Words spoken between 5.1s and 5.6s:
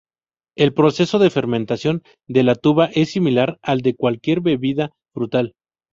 frutal.